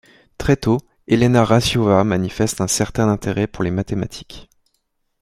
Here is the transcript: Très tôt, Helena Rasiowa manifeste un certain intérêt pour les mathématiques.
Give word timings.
Très 0.39 0.55
tôt, 0.57 0.79
Helena 1.07 1.45
Rasiowa 1.45 2.03
manifeste 2.03 2.59
un 2.59 2.65
certain 2.65 3.07
intérêt 3.07 3.45
pour 3.45 3.63
les 3.63 3.69
mathématiques. 3.69 4.49